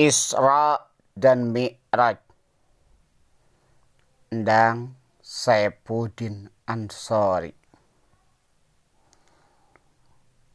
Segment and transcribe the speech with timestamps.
[0.00, 0.80] Isra
[1.12, 2.16] dan Mi'raj.
[4.32, 7.52] Endang Saipudin Ansori.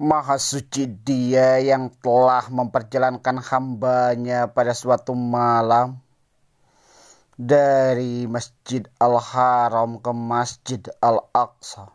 [0.02, 6.01] Maha suci dia yang telah memperjalankan hambanya pada suatu malam.
[7.37, 11.93] Dari Masjid Al-Haram ke Masjid Al-Aqsa.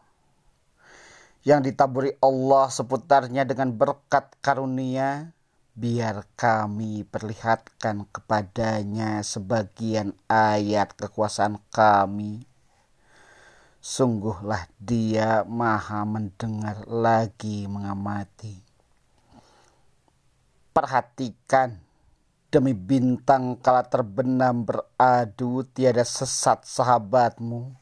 [1.43, 5.35] Yang ditaburi Allah seputarnya dengan berkat karunia
[5.79, 12.43] biar kami perlihatkan kepadanya sebagian ayat kekuasaan kami.
[13.81, 18.61] Sungguhlah dia maha mendengar lagi mengamati.
[20.75, 21.81] Perhatikan
[22.51, 27.73] demi bintang kala terbenam beradu tiada sesat sahabatmu.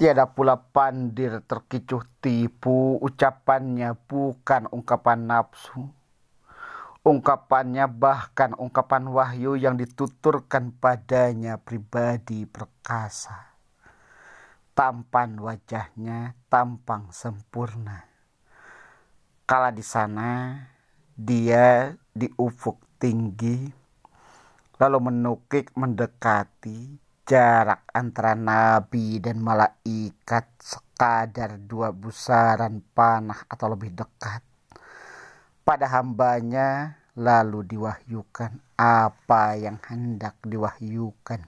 [0.00, 6.01] Tiada pula pandir terkicuh tipu ucapannya bukan ungkapan nafsu
[7.02, 13.58] Ungkapannya bahkan ungkapan wahyu yang dituturkan padanya pribadi perkasa.
[14.70, 18.06] Tampan wajahnya tampang sempurna.
[19.50, 20.62] Kala di sana
[21.18, 23.66] dia di ufuk tinggi
[24.78, 34.51] lalu menukik mendekati jarak antara nabi dan malaikat sekadar dua busaran panah atau lebih dekat
[35.62, 38.58] pada hambanya lalu diwahyukan.
[38.78, 41.46] Apa yang hendak diwahyukan.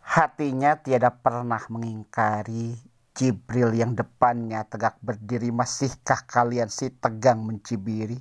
[0.00, 2.72] Hatinya tiada pernah mengingkari.
[3.16, 5.48] Jibril yang depannya tegak berdiri.
[5.48, 8.20] Masihkah kalian si tegang mencibiri?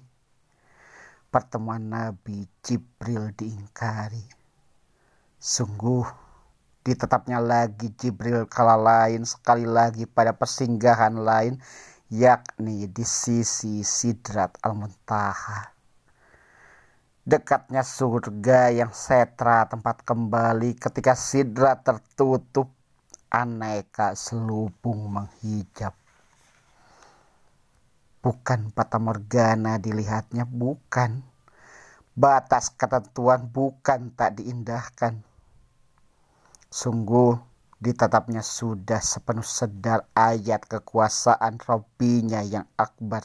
[1.27, 4.23] Pertemuan Nabi Jibril diingkari.
[5.35, 6.24] Sungguh
[6.85, 11.57] ditetapnya lagi Jibril kala lain sekali lagi pada persinggahan lain
[12.13, 15.73] yakni di sisi Sidrat Al-Muntaha.
[17.25, 22.69] Dekatnya surga yang setra tempat kembali ketika sidrat tertutup
[23.33, 25.97] aneka selubung menghijab.
[28.21, 31.25] Bukan Pata Morgana dilihatnya, bukan.
[32.13, 35.25] Batas ketentuan bukan tak diindahkan
[36.75, 37.39] Sungguh
[37.79, 43.23] ditatapnya sudah sepenuh sedar ayat kekuasaan Robbinya yang akbar.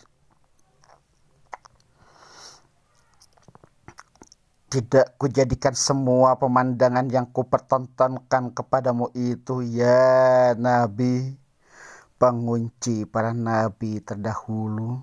[4.70, 11.34] Tidak kujadikan semua pemandangan yang kupertontonkan kepadamu itu ya Nabi
[12.22, 15.02] pengunci para nabi terdahulu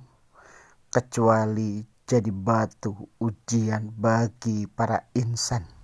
[0.87, 5.76] kecuali jadi batu ujian bagi para insan.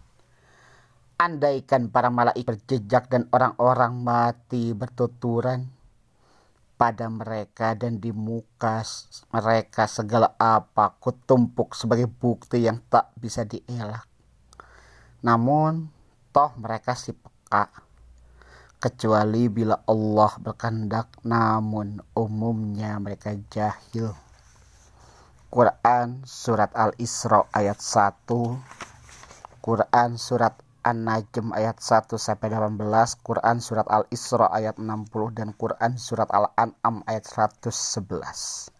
[1.24, 5.72] Andaikan para malaikat berjejak dan orang-orang mati bertuturan
[6.76, 8.84] pada mereka dan di muka
[9.32, 14.04] mereka segala apa kutumpuk sebagai bukti yang tak bisa dielak.
[15.24, 15.88] Namun
[16.36, 17.72] toh mereka si peka
[18.84, 24.12] kecuali bila Allah berkehendak namun umumnya mereka jahil.
[25.48, 28.28] Quran surat Al-Isra ayat 1
[29.64, 36.28] Quran surat An-Najm ayat 1 sampai 18, Quran surat Al-Isra ayat 60 dan Quran surat
[36.28, 38.73] Al-An'am ayat 111.